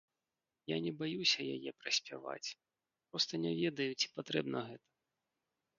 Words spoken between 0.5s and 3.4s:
Я не баюся яе праспяваць, проста